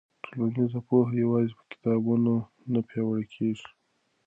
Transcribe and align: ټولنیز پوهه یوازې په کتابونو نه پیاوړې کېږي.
ټولنیز 0.23 0.73
پوهه 0.87 1.13
یوازې 1.23 1.53
په 1.57 1.63
کتابونو 1.71 2.33
نه 2.71 2.79
پیاوړې 2.87 3.25
کېږي. 3.35 3.67